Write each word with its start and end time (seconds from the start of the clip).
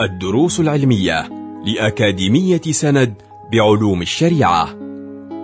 الدروس 0.00 0.60
العلمية 0.60 1.28
لأكاديمية 1.64 2.60
سند 2.60 3.14
بعلوم 3.52 4.02
الشريعة. 4.02 4.68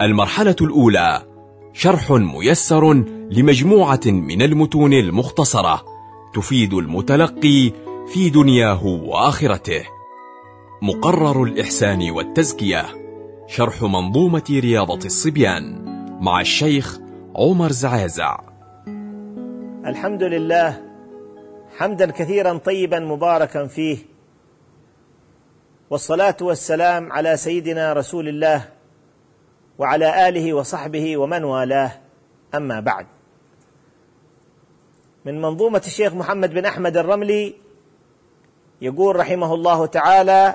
المرحلة 0.01 0.57
الأولى 0.61 1.23
شرح 1.73 2.11
ميسر 2.11 2.93
لمجموعة 3.31 4.01
من 4.07 4.43
المتون 4.43 4.93
المختصرة 4.93 5.85
تفيد 6.35 6.75
المتلقي 6.75 7.73
في 8.13 8.31
دنياه 8.31 8.87
وآخرته. 8.87 9.83
مقرر 10.83 11.43
الإحسان 11.43 12.11
والتزكية 12.11 12.85
شرح 13.47 13.83
منظومة 13.83 14.45
رياضة 14.51 15.07
الصبيان 15.07 15.85
مع 16.21 16.41
الشيخ 16.41 16.99
عمر 17.37 17.73
زعازع. 17.73 18.41
الحمد 19.87 20.23
لله 20.23 20.81
حمدا 21.79 22.11
كثيرا 22.11 22.59
طيبا 22.59 22.99
مباركا 22.99 23.67
فيه 23.67 24.14
والصلاة 25.95 26.37
والسلام 26.41 27.13
على 27.13 27.37
سيدنا 27.37 27.93
رسول 27.93 28.29
الله 28.29 28.69
وعلى 29.79 30.29
آله 30.29 30.55
وصحبه 30.55 31.17
ومن 31.17 31.45
والاه. 31.45 31.93
أما 32.55 32.81
بعد. 32.81 33.07
من 35.25 35.43
منظومة 35.43 35.83
الشيخ 35.87 36.15
محمد 36.15 36.51
بن 36.51 36.65
أحمد 36.65 36.97
الرملي 36.97 37.55
يقول 38.81 39.17
رحمه 39.17 39.55
الله 39.55 39.87
تعالى 39.87 40.55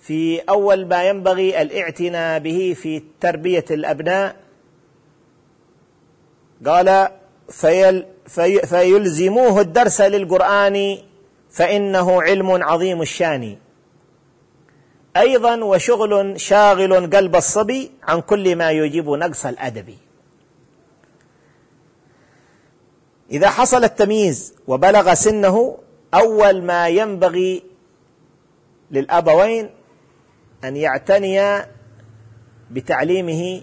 في 0.00 0.40
أول 0.40 0.86
ما 0.86 1.04
ينبغي 1.04 1.62
الاعتناء 1.62 2.38
به 2.38 2.76
في 2.78 3.02
تربية 3.20 3.64
الأبناء 3.70 4.36
قال 6.66 7.08
فيل 7.48 8.06
في 8.26 8.58
فيلزموه 8.58 9.60
الدرس 9.60 10.00
للقرآن 10.00 10.98
فإنه 11.50 12.22
علم 12.22 12.62
عظيم 12.62 13.02
الشأن. 13.02 13.67
أيضا 15.18 15.64
وشغل 15.64 16.40
شاغل 16.40 17.16
قلب 17.16 17.36
الصبي 17.36 17.90
عن 18.02 18.20
كل 18.20 18.56
ما 18.56 18.70
يجيب 18.70 19.08
نقص 19.08 19.46
الأدب. 19.46 19.94
إذا 23.30 23.50
حصل 23.50 23.84
التمييز 23.84 24.54
وبلغ 24.66 25.14
سنه 25.14 25.78
أول 26.14 26.62
ما 26.62 26.88
ينبغي 26.88 27.62
للأبوين 28.90 29.70
أن 30.64 30.76
يعتنيا 30.76 31.66
بتعليمه 32.70 33.62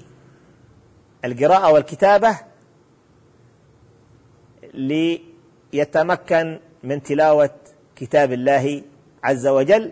القراءة 1.25 1.71
والكتابة 1.71 2.39
ليتمكن 5.73 6.59
من 6.83 7.03
تلاوة 7.03 7.55
كتاب 7.95 8.33
الله 8.33 8.81
عز 9.23 9.47
وجل 9.47 9.91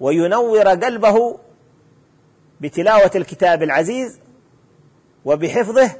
وينور 0.00 0.68
قلبه 0.68 1.38
بتلاوة 2.60 3.10
الكتاب 3.14 3.62
العزيز 3.62 4.20
وبحفظه 5.24 5.90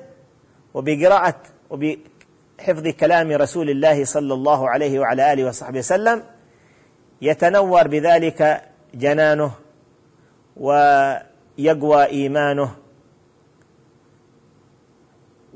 وبقراءة 0.74 1.40
وبحفظ 1.70 2.88
كلام 3.00 3.30
رسول 3.32 3.70
الله 3.70 4.04
صلى 4.04 4.34
الله 4.34 4.70
عليه 4.70 4.98
وعلى 4.98 5.32
آله 5.32 5.44
وصحبه 5.48 5.78
وسلم. 5.78 6.22
يتنور 7.22 7.88
بذلك 7.88 8.62
جنانه 8.94 9.52
ويقوى 10.56 12.04
إيمانه 12.04 12.76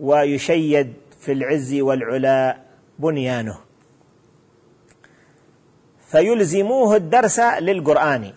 ويشيد 0.00 0.92
في 1.20 1.32
العز 1.32 1.74
والعلا 1.74 2.58
بنيانه. 2.98 3.67
فيلزموه 6.08 6.96
الدرس 6.96 7.40
للقرآن. 7.40 8.32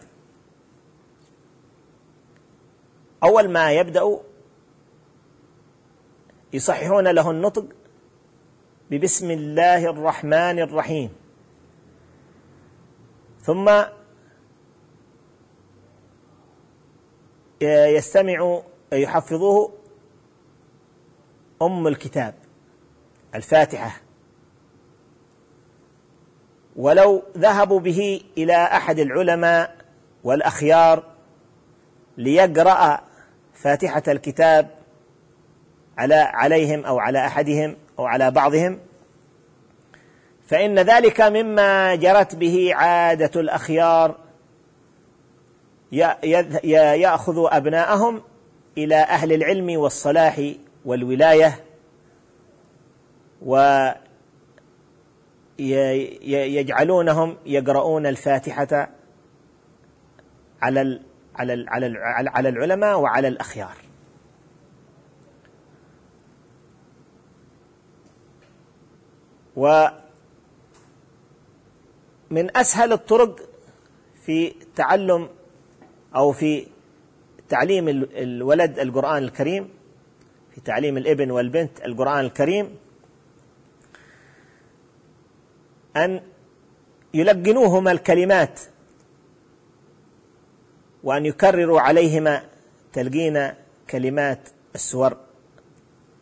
أول 3.23 3.49
ما 3.49 3.71
يبدأ 3.71 4.19
يصححون 6.53 7.07
له 7.07 7.31
النطق 7.31 7.65
ببسم 8.91 9.31
الله 9.31 9.89
الرحمن 9.89 10.59
الرحيم. 10.59 11.09
ثم 13.41 13.83
يستمع 17.61 18.61
يحفظوه 18.93 19.73
أم 21.61 21.87
الكتاب 21.87 22.35
الفاتحة. 23.35 24.01
ولو 26.75 27.23
ذهبوا 27.37 27.79
به 27.79 28.21
إلى 28.37 28.53
أحد 28.53 28.99
العلماء 28.99 29.75
والأخيار 30.23 31.03
ليقرأ 32.17 33.01
فاتحة 33.53 34.03
الكتاب 34.07 34.69
على 35.97 36.15
عليهم 36.15 36.85
أو 36.85 36.99
على 36.99 37.25
أحدهم 37.25 37.75
أو 37.99 38.05
على 38.05 38.31
بعضهم 38.31 38.79
فإن 40.47 40.79
ذلك 40.79 41.21
مما 41.21 41.95
جرت 41.95 42.35
به 42.35 42.71
عادة 42.75 43.41
الأخيار 43.41 44.15
يأخذ 45.91 47.47
أبناءهم 47.51 48.21
إلى 48.77 48.95
أهل 48.95 49.33
العلم 49.33 49.79
والصلاح 49.79 50.41
والولاية 50.85 51.59
ويجعلونهم 55.61 57.37
يقرؤون 57.45 58.05
الفاتحة 58.05 58.89
على 60.61 60.99
على 61.35 61.65
على 61.67 61.99
على 62.29 62.49
العلماء 62.49 62.99
وعلى 62.99 63.27
الأخيار. 63.27 63.75
ومن 69.55 69.91
أسهل 72.57 72.93
الطرق 72.93 73.39
في 74.25 74.53
تعلم 74.75 75.29
أو 76.15 76.31
في 76.31 76.67
تعليم 77.49 77.87
الولد 78.15 78.79
القرآن 78.79 79.23
الكريم 79.23 79.69
في 80.55 80.61
تعليم 80.61 80.97
الابن 80.97 81.31
والبنت 81.31 81.85
القرآن 81.85 82.25
الكريم 82.25 82.77
أن 85.97 86.21
يلقنوهما 87.13 87.91
الكلمات 87.91 88.59
وأن 91.03 91.25
يكرروا 91.25 91.81
عليهما 91.81 92.43
تلقين 92.93 93.53
كلمات 93.89 94.49
السور 94.75 95.17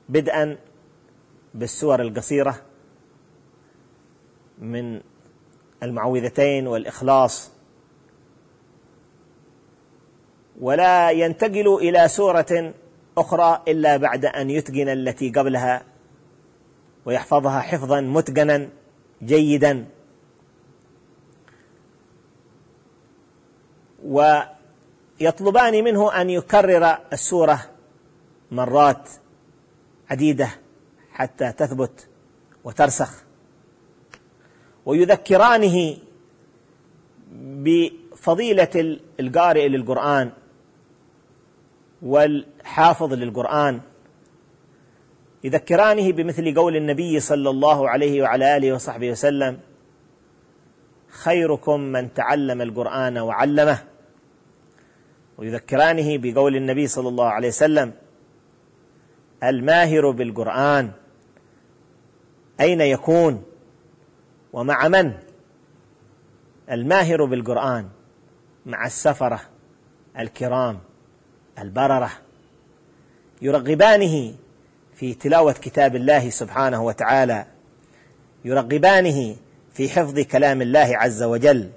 بدءا 0.09 0.57
بالسور 1.53 2.01
القصيرة 2.01 2.61
من 4.59 5.01
المعوذتين 5.83 6.67
والإخلاص. 6.67 7.51
ولا 10.61 11.11
ينتقل 11.11 11.75
إلى 11.75 12.07
سورة 12.07 12.73
أخرى 13.17 13.63
إلا 13.67 13.97
بعد 13.97 14.25
أن 14.25 14.49
يتقن 14.49 14.89
التي 14.89 15.29
قبلها 15.29 15.83
ويحفظها 17.05 17.59
حفظا 17.59 18.01
متقنا. 18.01 18.69
جيدا. 19.23 19.85
ويطلبان 24.03 25.83
منه 25.83 26.21
أن 26.21 26.29
يكرر 26.29 26.97
السورة 27.13 27.69
مرات 28.51 29.09
عديدة 30.09 30.49
حتى 31.11 31.51
تثبت 31.51 32.07
وترسخ. 32.63 33.23
ويذكرانه 34.85 35.97
بفضيلة 37.31 38.99
القارئ 39.19 39.67
للقرآن 39.67 40.31
والحافظ 42.01 43.13
للقرآن. 43.13 43.81
يذكرانه 45.43 46.11
بمثل 46.11 46.55
قول 46.55 46.75
النبي 46.75 47.19
صلى 47.19 47.49
الله 47.49 47.89
عليه 47.89 48.21
وعلى 48.21 48.57
آله 48.57 48.73
وصحبه 48.73 49.11
وسلم 49.11 49.59
خيركم 51.09 51.79
من 51.79 52.13
تعلم 52.13 52.61
القرآن 52.61 53.17
وعلمه. 53.17 53.83
ويذكرانه 55.37 56.17
بقول 56.17 56.55
النبي 56.55 56.87
صلى 56.87 57.07
الله 57.07 57.25
عليه 57.25 57.47
وسلم 57.47 57.93
الماهر 59.43 60.11
بالقرآن 60.11 60.91
أين 62.59 62.81
يكون؟ 62.81 63.43
ومع 64.53 64.87
من؟ 64.87 65.13
الماهر 66.71 67.25
بالقرآن 67.25 67.89
مع 68.65 68.85
السفرة 68.85 69.41
الكرام 70.19 70.79
البررة. 71.59 72.11
يرغبانه 73.41 74.35
في 74.99 75.13
تلاوة 75.13 75.53
كتاب 75.53 75.95
الله 75.95 76.29
سبحانه 76.29 76.83
وتعالى 76.83 77.45
يرغبانه 78.45 79.35
في 79.73 79.89
حفظ 79.89 80.19
كلام 80.19 80.61
الله 80.61 80.97
عز 80.97 81.23
وجل. 81.23 81.69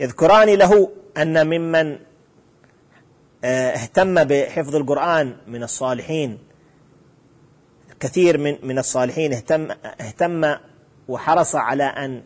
يذكران 0.00 0.48
له 0.48 0.90
أن 1.16 1.46
ممن 1.46 1.98
آه، 3.44 3.70
اهتم 3.70 4.24
بحفظ 4.24 4.76
القرآن 4.76 5.36
من 5.46 5.62
الصالحين 5.62 6.38
كثير 8.00 8.38
من 8.38 8.58
من 8.62 8.78
الصالحين 8.78 9.32
اهتم 9.32 9.68
اهتم 10.00 10.54
وحرص 11.08 11.54
على 11.54 11.84
أن 11.84 12.22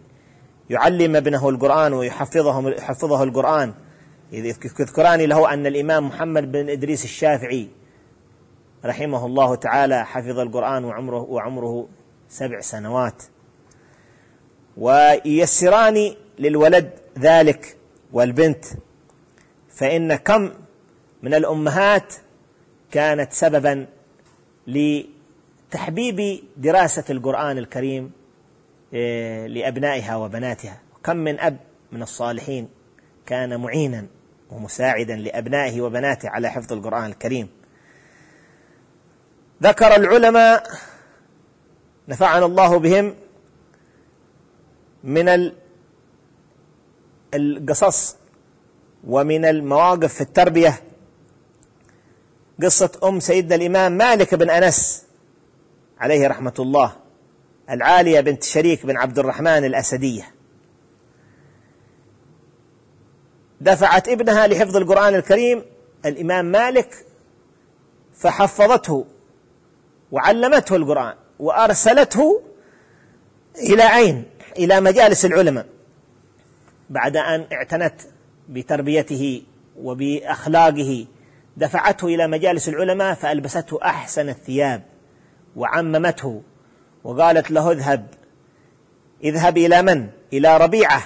يعلم 0.70 1.16
ابنه 1.16 1.48
القرآن 1.48 1.92
ويحفظه 1.92 2.70
يحفظه 2.70 3.22
القرآن. 3.22 3.74
يذكران 4.32 5.20
له 5.20 5.52
أن 5.54 5.66
الإمام 5.66 6.06
محمد 6.06 6.52
بن 6.52 6.68
إدريس 6.70 7.04
الشافعي 7.04 7.81
رحمه 8.84 9.26
الله 9.26 9.54
تعالى 9.54 10.06
حفظ 10.06 10.38
القرآن 10.38 10.84
وعمره 10.84 11.20
وعمره 11.22 11.88
سبع 12.28 12.60
سنوات. 12.60 13.22
وييسران 14.76 16.14
للولد 16.38 16.90
ذلك 17.18 17.76
والبنت 18.12 18.64
فإن 19.68 20.14
كم 20.14 20.52
من 21.22 21.34
الأمهات 21.34 22.14
كانت 22.90 23.32
سببا 23.32 23.86
لتحبيب 24.66 26.42
دراسة 26.56 27.04
القرآن 27.10 27.58
الكريم 27.58 28.12
إيه، 28.92 29.46
لأبنائها 29.46 30.16
وبناتها. 30.16 30.80
كم 31.04 31.16
من 31.16 31.40
أب 31.40 31.56
من 31.92 32.02
الصالحين 32.02 32.68
كان 33.26 33.60
معينا 33.60 34.06
ومساعدا 34.50 35.16
لأبنائه 35.16 35.80
وبناته 35.80 36.28
على 36.28 36.50
حفظ 36.50 36.72
القرآن 36.72 37.04
الكريم. 37.04 37.48
ذكر 39.62 39.96
العلماء 39.96 40.70
نفعنا 42.08 42.46
الله 42.46 42.78
بهم 42.78 43.14
من 45.04 45.52
القصص 47.34 48.16
ومن 49.06 49.44
المواقف 49.44 50.14
في 50.14 50.20
التربية. 50.20 50.82
قصة 52.62 52.90
أم 53.04 53.20
سيدنا 53.20 53.54
الإمام 53.54 53.92
مالك 53.92 54.34
بن 54.34 54.50
أنس 54.50 55.04
عليه 55.98 56.28
رحمة 56.28 56.54
الله 56.58 56.96
العالية 57.70 58.20
بنت 58.20 58.42
شريك 58.42 58.86
بن 58.86 58.96
عبد 58.96 59.18
الرحمن 59.18 59.64
الأسدية. 59.64 60.34
دفعت 63.60 64.08
ابنها 64.08 64.46
لحفظ 64.46 64.76
القرآن 64.76 65.14
الكريم 65.14 65.64
الإمام 66.06 66.44
مالك 66.44 67.06
فحفظته 68.14 69.06
وعلمته 70.12 70.76
القرآن 70.76 71.14
وأرسلته 71.38 72.42
إلى 73.58 73.96
اين 73.96 74.24
إلى 74.58 74.80
مجالس 74.80 75.24
العلماء. 75.24 75.66
بعد 76.90 77.16
أن 77.16 77.46
اعتنت 77.52 77.94
بتربيته 78.48 79.42
وبأخلاقه 79.76 81.06
دفعته 81.56 82.06
إلى 82.06 82.28
مجالس 82.28 82.68
العلماء 82.68 83.14
فألبسته 83.14 83.78
أحسن 83.82 84.28
الثياب 84.28 84.82
وعممته 85.56 86.42
وقالت 87.04 87.50
له 87.50 87.70
اذهب. 87.70 88.06
اذهب 89.24 89.58
إلى 89.58 89.82
من؟ 89.82 90.08
إلى 90.32 90.56
ربيعة. 90.56 91.02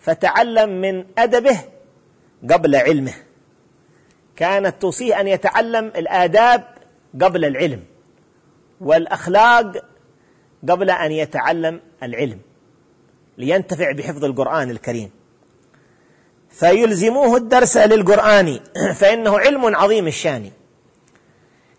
فتعلم 0.00 0.80
من 0.80 1.04
أدبه 1.18 1.60
قبل 2.50 2.76
علمه. 2.76 3.14
كانت 4.36 4.82
توصيه 4.82 5.20
أن 5.20 5.28
يتعلم 5.28 5.86
الآداب 5.86 6.75
قبل 7.22 7.44
العلم 7.44 7.84
والأخلاق 8.80 9.84
قبل 10.68 10.90
أن 10.90 11.12
يتعلم 11.12 11.80
العلم 12.02 12.38
لينتفع 13.38 13.92
بحفظ 13.92 14.24
القرآن 14.24 14.70
الكريم. 14.70 15.10
فيلزموه 16.50 17.36
الدرس 17.36 17.76
للقرآن 17.76 18.60
فإنه 19.00 19.38
علم 19.38 19.76
عظيم 19.76 20.06
الشأن. 20.06 20.50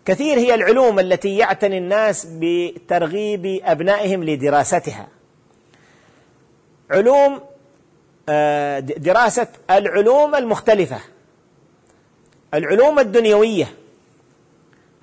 كثير 0.04 0.38
هي 0.38 0.54
العلوم 0.54 0.98
التي 0.98 1.36
يعتني 1.36 1.78
الناس 1.78 2.26
بترغيب 2.30 3.60
أبنائهم 3.64 4.24
لدراستها. 4.24 5.08
علوم 6.90 7.40
آه، 8.28 8.80
دراسة 8.80 9.46
العلوم 9.70 10.34
المختلفة 10.34 11.00
العلوم 12.54 12.98
الدنيوية 12.98 13.68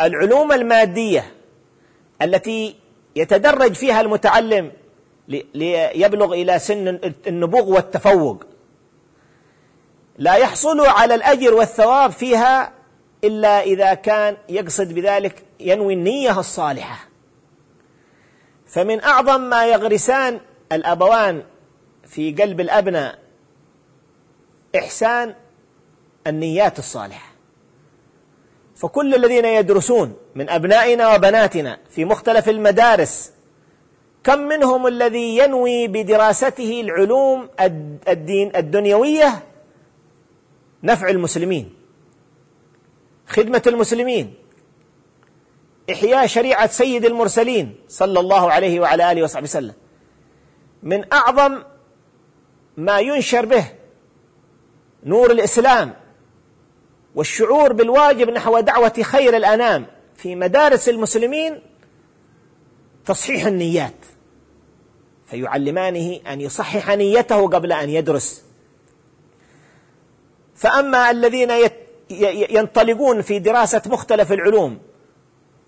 العلوم 0.02 0.52
المادية 0.52 1.34
التي 2.22 2.76
يتدرج 3.16 3.74
فيها 3.74 4.02
المتعلم 4.02 4.72
ليبلغ 5.54 6.34
إلى 6.34 6.60
سن 6.60 7.00
النبوغ 7.28 7.70
والتفوق. 7.70 8.44
لا 10.18 10.36
يحصل 10.36 10.80
على 10.80 11.16
الأجر 11.16 11.54
والثواب 11.54 12.12
فيها 12.12 12.74
إلا 13.24 13.62
إذا 13.62 13.94
كان 13.94 14.38
يقصد 14.50 14.94
بذلك 14.94 15.44
ينوي 15.60 15.94
النية 15.94 16.40
الصالحة. 16.40 17.08
فمن 18.68 19.04
أعظم 19.04 19.42
ما 19.42 19.66
يغرسان 19.66 20.40
الأبوان 20.72 21.44
في 22.08 22.32
قلب 22.32 22.60
الأبناء 22.60 23.20
إحسان 24.76 25.36
النيات 26.28 26.80
الصالحة. 26.80 27.35
فكل 28.76 29.16
الذين 29.16 29.46
يدرسون 29.46 30.16
من 30.36 30.50
أبنائنا 30.50 31.16
وبناتنا 31.16 31.80
في 31.90 32.06
مختلف 32.06 32.50
المدارس 32.50 33.32
كم 34.24 34.40
منهم 34.40 34.88
الذي 34.88 35.38
ينوي 35.38 35.88
بدراسته 35.88 36.82
العلوم 36.82 37.50
الدين 38.08 38.56
الدنيوية؟ 38.56 39.44
نفع 40.84 41.10
المسلمين 41.10 41.74
خدمة 43.28 43.62
المسلمين 43.68 44.34
إحياء 45.92 46.28
شريعة 46.28 46.68
سيد 46.68 47.06
المرسلين 47.06 47.76
صلى 47.88 48.20
الله 48.20 48.52
عليه 48.52 48.80
وعلى 48.80 49.12
آله 49.12 49.24
وصحبه 49.24 49.44
وسلم. 49.44 49.74
من 50.84 51.14
أعظم 51.14 51.64
ما 52.78 53.00
ينشر 53.00 53.46
به 53.46 53.66
نور 55.04 55.32
الإسلام 55.32 55.94
والشعور 57.16 57.74
بالواجب 57.74 58.30
نحو 58.30 58.60
دعوة 58.60 58.94
خير 59.02 59.38
الأنام 59.38 59.86
في 60.16 60.36
مدارس 60.36 60.90
المسلمين 60.90 61.62
تصحيح 63.06 63.46
النيات 63.46 64.06
فيعلمانه 65.28 66.20
أن 66.28 66.42
يصحح 66.42 66.90
نيته 66.90 67.48
قبل 67.48 67.72
أن 67.72 67.90
يدرس. 67.90 68.44
فأما 70.56 71.12
الذين 71.12 71.50
ينطلقون 72.50 73.22
في 73.22 73.40
دراسة 73.40 73.82
مختلف 73.86 74.32
العلوم 74.32 74.80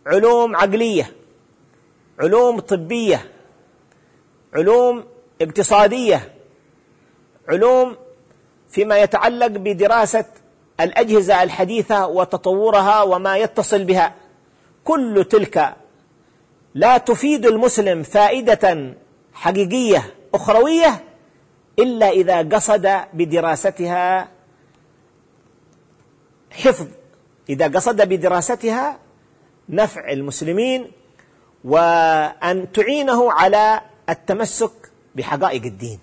علوم 0.05 0.55
عقلية 0.55 1.11
علوم 2.19 2.59
طبية 2.59 3.31
علوم 4.53 5.03
اقتصادية 5.41 6.33
علوم 7.47 7.95
فيما 8.69 8.97
يتعلق 8.97 9.47
بدراسة 9.47 10.25
الأجهزة 10.79 11.43
الحديثة 11.43 12.07
وتطورها 12.07 13.01
وما 13.01 13.37
يتصل 13.37 13.83
بها. 13.83 14.13
كل 14.83 15.25
تلك 15.29 15.75
لا 16.75 16.97
تفيد 16.97 17.45
المسلم 17.45 18.03
فائدة 18.03 18.93
حقيقية 19.33 20.13
أخروية 20.33 21.03
إلا 21.79 22.09
إذا 22.09 22.37
قصد 22.37 23.01
بدراستها 23.13 24.27
حفظ. 26.51 26.87
إذا 27.49 27.67
قصد 27.67 28.01
بدراستها 28.01 28.99
نفع 29.69 30.11
المسلمين 30.11 30.91
وأن 31.63 32.71
تعينه 32.71 33.31
على 33.31 33.81
التمسك 34.09 34.71
بحقائق 35.15 35.63
الدين. 35.63 35.99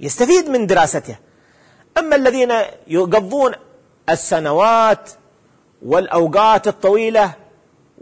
يستفيد 0.00 0.48
من 0.48 0.66
دراستها. 0.66 1.18
أما 1.98 2.16
الذين 2.16 2.52
يقضون 2.86 3.52
السنوات 4.08 5.10
والأوقات 5.82 6.68
الطويلة 6.68 7.32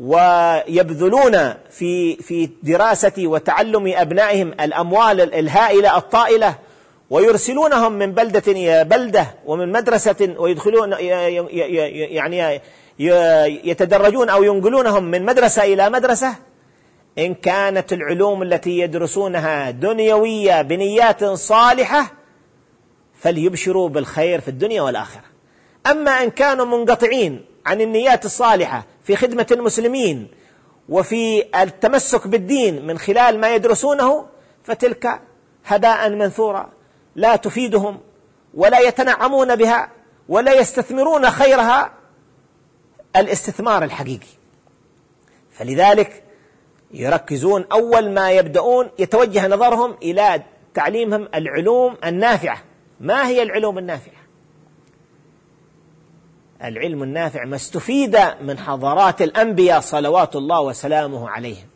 ويبذلون 0.01 1.55
في 1.71 2.17
في 2.17 2.51
دراسة 2.63 3.13
وتعلم 3.19 3.93
أبنائهم 3.97 4.53
الأموال 4.61 5.35
الهائلة 5.35 5.97
الطائلة 5.97 6.55
ويرسلونهم 7.11 7.93
من 7.93 8.13
بلدة 8.13 8.53
إلى 8.53 8.85
بلدة 8.85 9.27
ومن 9.47 9.73
مدرسة 9.73 10.35
ويدخلون 10.39 10.93
يعني 10.99 12.61
يتدرجون 13.65 14.29
أو 14.29 14.43
ينقلونهم 14.43 15.05
من 15.05 15.25
مدرسة 15.25 15.63
إلى 15.63 15.91
مدرسة. 15.91 16.35
إن 17.19 17.35
كانت 17.35 17.93
العلوم 17.93 18.43
التي 18.43 18.79
يدرسونها 18.79 19.71
دنيوية 19.71 20.63
بنيات 20.63 21.25
صالحة 21.25 22.20
فليبشروا 23.21 23.89
بالخير 23.89 24.41
في 24.41 24.49
الدنيا 24.49 24.83
والآخرة. 24.83 25.23
أما 25.87 26.11
إن 26.11 26.31
كانوا 26.31 26.67
منقطعين 26.67 27.45
عن 27.67 27.81
النيات 27.81 28.25
الصالحة 28.25 28.87
في 29.05 29.17
خدمة 29.17 29.47
المسلمين 29.51 30.29
وفي 30.89 31.45
التمسك 31.63 32.27
بالدين 32.27 32.87
من 32.87 32.99
خلال 32.99 33.41
ما 33.41 33.55
يدرسونه 33.55 34.27
فتلك 34.65 35.21
هباء 35.67 36.11
منثورا 36.11 36.71
لا 37.17 37.37
تفيدهم 37.37 38.01
ولا 38.55 38.79
يتنعمون 38.79 39.57
بها 39.57 39.91
ولا 40.29 40.53
يستثمرون 40.55 41.31
خيرها 41.31 41.93
الاستثمار 43.17 43.85
الحقيقي. 43.85 44.27
فلذلك 45.53 46.23
يركزون 46.91 47.65
أول 47.73 48.11
ما 48.11 48.31
يبدأون 48.31 48.91
يتوجه 48.99 49.49
نظرهم 49.49 49.97
إلى 50.03 50.43
تعليمهم 50.75 51.29
العلوم 51.35 51.97
النافعة. 52.05 52.70
ما 53.01 53.27
هي 53.27 53.43
العلوم 53.43 53.79
النافعة؟ 53.79 54.21
العلم 56.65 57.03
النافع 57.03 57.45
ما 57.45 57.57
استفيد 57.57 58.19
من 58.41 58.59
حضارات 58.59 59.23
الأنبياء 59.23 59.81
صلوات 59.81 60.37
الله 60.37 60.61
وسلامه 60.61 61.31
عليهم. 61.31 61.67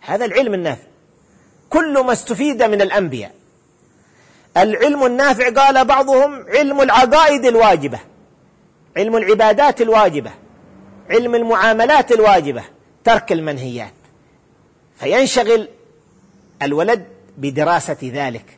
هذا 0.00 0.24
العلم 0.24 0.54
النافع. 0.54 0.86
كل 1.70 2.04
ما 2.04 2.12
استفيد 2.12 2.62
من 2.62 2.82
الأنبياء. 2.82 3.34
العلم 4.56 5.06
النافع 5.06 5.50
قال 5.50 5.84
بعضهم 5.84 6.46
علم 6.48 6.80
العقائد 6.80 7.44
الواجبة 7.44 8.00
علم 8.96 9.16
العبادات 9.16 9.80
الواجبة 9.80 10.30
علم 11.10 11.34
المعاملات 11.34 12.12
الواجبة 12.12 12.64
ترك 13.04 13.32
المنهيات. 13.32 13.94
فينشغل 14.96 15.68
الولد 16.62 17.06
بدراسة 17.36 17.96
ذلك. 18.02 18.55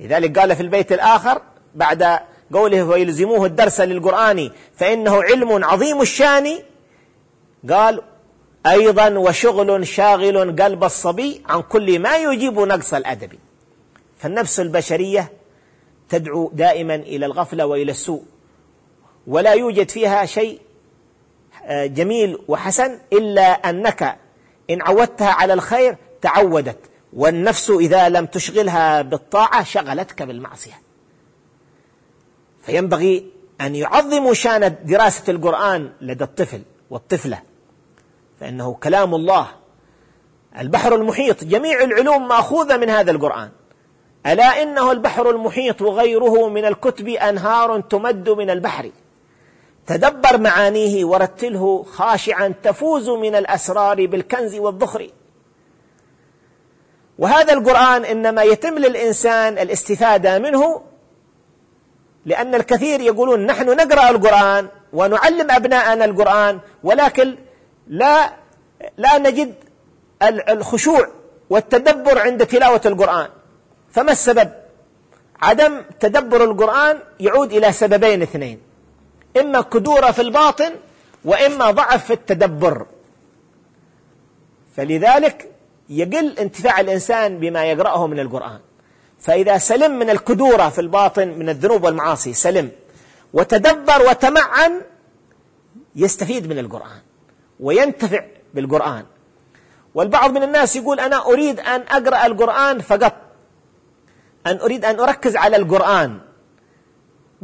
لذلك 0.00 0.38
قال 0.38 0.56
في 0.56 0.62
البيت 0.62 0.92
الآخر 0.92 1.42
بعد 1.74 2.18
قوله 2.52 2.82
ويلزموه 2.82 3.46
الدرس 3.46 3.80
للقرآن 3.80 4.50
فإنه 4.76 5.22
علم 5.22 5.64
عظيم 5.64 6.00
الشان 6.00 6.58
قال 7.70 8.02
أيضا 8.66 9.18
وشغل 9.18 9.86
شاغل 9.86 10.62
قلب 10.62 10.84
الصبي 10.84 11.42
عن 11.46 11.62
كل 11.62 11.98
ما 11.98 12.16
يجيب 12.16 12.60
نقص 12.60 12.94
الأدب. 12.94 13.32
فالنفس 14.18 14.60
البشرية 14.60 15.32
تدعو 16.08 16.50
دائما 16.54 16.94
إلى 16.94 17.26
الغفلة 17.26 17.66
وإلى 17.66 17.92
السوء 17.92 18.22
ولا 19.26 19.52
يوجد 19.52 19.88
فيها 19.88 20.26
شيء 20.26 20.60
آه، 21.64 21.86
جميل 21.86 22.38
وحسن 22.48 22.98
إلا 23.12 23.42
أنك 23.42 24.16
إن 24.70 24.82
عودتها 24.82 25.30
على 25.30 25.52
الخير 25.52 25.96
تعودت. 26.22 26.89
والنفس 27.12 27.70
إذا 27.70 28.08
لم 28.08 28.26
تشغلها 28.26 29.02
بالطاعة 29.02 29.64
شغلتك 29.64 30.22
بالمعصية. 30.22 30.80
فينبغي 32.62 33.32
أن 33.60 33.74
يعظموا 33.74 34.34
شأن 34.34 34.76
دراسة 34.84 35.30
القرآن 35.30 35.92
لدى 36.00 36.24
الطفل 36.24 36.62
والطفلة 36.90 37.42
فإنه 38.40 38.74
كلام 38.74 39.14
الله. 39.14 39.46
البحر 40.58 40.94
المحيط 40.94 41.44
جميع 41.44 41.84
العلوم 41.84 42.28
مأخوذة 42.28 42.76
من 42.76 42.90
هذا 42.90 43.10
القرآن. 43.10 43.50
ألا 44.26 44.62
إنه 44.62 44.92
البحر 44.92 45.30
المحيط 45.30 45.82
وغيره 45.82 46.48
من 46.48 46.64
الكتب 46.64 47.08
أنهار 47.08 47.80
تمد 47.80 48.28
من 48.28 48.50
البحر. 48.50 48.90
تدبر 49.86 50.38
معانيه 50.38 51.04
ورتله 51.04 51.82
خاشعا 51.82 52.54
تفوز 52.62 53.08
من 53.08 53.34
الأسرار 53.34 54.06
بالكنز 54.06 54.54
والذخر. 54.54 55.10
وهذا 57.20 57.52
القرآن 57.52 58.04
إنما 58.04 58.42
يتم 58.42 58.78
للإنسان 58.78 59.58
الاستفادة 59.58 60.38
منه 60.38 60.82
لأن 62.26 62.54
الكثير 62.54 63.00
يقولون 63.00 63.46
نحن 63.46 63.66
نقرأ 63.66 64.10
القرآن 64.10 64.68
ونعلم 64.92 65.50
أبناءنا 65.50 66.04
القرآن 66.04 66.60
ولكن 66.82 67.36
لا 67.86 68.30
لا 68.98 69.18
نجد 69.18 69.54
الخشوع 70.22 71.08
والتدبر 71.50 72.18
عند 72.18 72.46
تلاوة 72.46 72.80
القرآن. 72.86 73.28
فما 73.92 74.12
السبب؟ 74.12 74.50
عدم 75.42 75.82
تدبر 76.00 76.44
القرآن 76.44 76.98
يعود 77.20 77.52
إلى 77.52 77.72
سببين 77.72 78.22
اثنين 78.22 78.60
إما 79.40 79.60
كدورة 79.60 80.10
في 80.10 80.22
الباطن 80.22 80.72
وإما 81.24 81.70
ضعف 81.70 82.04
في 82.04 82.12
التدبر. 82.12 82.86
فلذلك 84.76 85.50
يقل 85.90 86.38
انتفاع 86.38 86.80
الإنسان 86.80 87.38
بما 87.38 87.64
يقرأه 87.64 88.06
من 88.06 88.20
القرآن. 88.20 88.60
فإذا 89.18 89.58
سلم 89.58 89.98
من 89.98 90.10
الكدورة 90.10 90.68
في 90.68 90.80
الباطن 90.80 91.28
من 91.28 91.48
الذنوب 91.48 91.84
والمعاصي 91.84 92.32
سلم. 92.32 92.70
وتدبر 93.32 94.02
وتمعن 94.08 94.80
يستفيد 95.96 96.46
من 96.46 96.58
القرآن 96.58 97.00
وينتفع 97.60 98.24
بالقرآن. 98.54 99.04
والبعض 99.94 100.30
من 100.30 100.42
الناس 100.42 100.76
يقول 100.76 101.00
أنا 101.00 101.26
أريد 101.26 101.60
أن 101.60 101.80
أقرأ 101.80 102.26
القرآن 102.26 102.80
فقط. 102.80 103.12
أن 104.46 104.56
أريد 104.56 104.84
أن 104.84 105.00
أركز 105.00 105.36
على 105.36 105.56
القرآن 105.56 106.20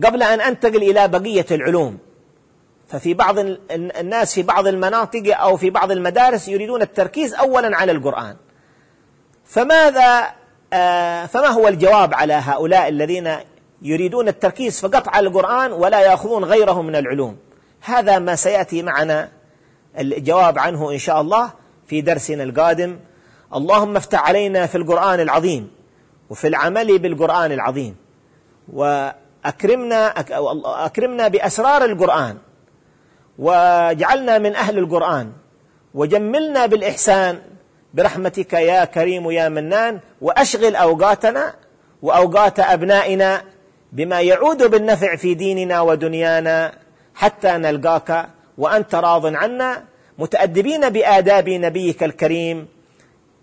قبل 0.04 0.22
أن 0.22 0.40
أنتقل 0.40 0.76
إلى 0.76 1.08
بقية 1.08 1.46
العلوم. 1.50 2.05
ففي 2.88 3.14
بعض 3.14 3.38
الناس 3.70 4.34
في 4.34 4.42
بعض 4.42 4.66
المناطق 4.66 5.38
أو 5.38 5.56
في 5.56 5.70
بعض 5.70 5.90
المدارس 5.90 6.48
يريدون 6.48 6.82
التركيز 6.82 7.34
أولا 7.34 7.76
على 7.76 7.92
القرآن. 7.92 8.36
فماذا 9.44 10.32
آه، 10.72 11.26
فما 11.26 11.46
هو 11.46 11.68
الجواب 11.68 12.14
على 12.14 12.32
هؤلاء 12.32 12.88
الذين 12.88 13.36
يريدون 13.82 14.28
التركيز 14.28 14.80
فقط 14.80 15.08
على 15.08 15.28
القرآن 15.28 15.72
ولا 15.72 16.00
يأخذون 16.00 16.44
غيره 16.44 16.82
من 16.82 16.96
العلوم؟ 16.96 17.36
هذا 17.80 18.18
ما 18.18 18.34
سيأتي 18.34 18.82
معنا 18.82 19.28
الجواب 19.98 20.58
عنه 20.58 20.92
إن 20.92 20.98
شاء 20.98 21.20
الله 21.20 21.52
في 21.86 22.00
درسنا 22.00 22.42
القادم. 22.42 22.98
اللهم 23.54 23.96
افتح 23.96 24.28
علينا 24.28 24.66
في 24.66 24.74
القرآن 24.78 25.20
العظيم 25.20 25.70
وفي 26.30 26.48
العمل 26.48 26.98
بالقرآن 26.98 27.52
العظيم 27.52 27.96
و 28.72 29.10
أكرمنا 29.44 30.14
أكرمنا 30.86 31.28
بأسرار 31.28 31.84
القرآن. 31.84 32.38
وجعلنا 33.38 34.38
من 34.38 34.56
أهل 34.56 34.78
القرآن. 34.78 35.32
وجملنا 35.94 36.66
بالإحسان 36.66 37.38
برحمتك 37.94 38.52
يا 38.52 38.84
كريم 38.84 39.30
يا 39.30 39.48
منان 39.48 40.00
وأشغل 40.20 40.76
أوقاتنا 40.76 41.54
وأوقات 42.02 42.60
أبنائنا 42.60 43.42
بما 43.92 44.20
يعود 44.20 44.70
بالنفع 44.70 45.16
في 45.16 45.34
ديننا 45.34 45.80
ودنيانا 45.80 46.72
حتى 47.14 47.48
نلقاك 47.48 48.28
وأنت 48.58 48.94
راض 48.94 49.26
عنا 49.26 49.84
متأدبين 50.18 50.88
بآداب 50.88 51.48
نبيك 51.48 52.02
الكريم. 52.02 52.68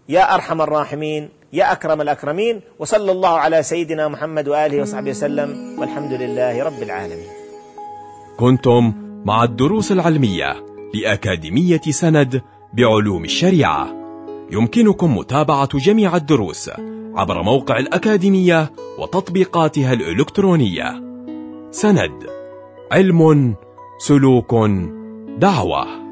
يا 0.09 0.33
أرحم 0.35 0.61
الراحمين 0.61 1.29
يا 1.53 1.71
أكرم 1.71 2.01
الأكرمين 2.01 2.61
وصلى 2.79 3.11
الله 3.11 3.29
على 3.39 3.63
سيدنا 3.63 4.07
محمد 4.07 4.47
وآله 4.47 4.81
وصحبه 4.81 5.09
وسلم 5.09 5.79
والحمد 5.79 6.11
لله 6.11 6.63
رب 6.63 6.83
العالمين. 6.83 7.29
كنتم 8.39 9.02
مع 9.25 9.43
الدروس 9.43 9.91
العلمية 9.91 10.65
لأكاديمية 10.93 11.81
سند 11.81 12.41
بعلوم 12.73 13.23
الشريعة. 13.23 13.87
يمكنكم 14.51 15.17
متابعة 15.17 15.77
جميع 15.77 16.15
الدروس 16.15 16.69
عبر 17.15 17.41
موقع 17.43 17.79
الأكاديمية 17.79 18.71
وتطبيقاتها 18.99 19.93
الإلكترونية. 19.93 21.03
سند 21.71 22.23
علم 22.91 23.55
سلوك 23.97 24.55
دعوة. 25.37 26.02